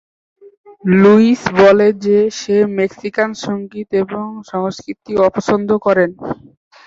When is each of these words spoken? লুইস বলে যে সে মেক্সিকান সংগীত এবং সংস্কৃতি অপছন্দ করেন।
লুইস 0.93 1.41
বলে 1.59 1.87
যে 2.05 2.17
সে 2.39 2.57
মেক্সিকান 2.79 3.29
সংগীত 3.43 3.89
এবং 4.03 4.25
সংস্কৃতি 4.51 5.13
অপছন্দ 5.27 5.69
করেন। 5.85 6.09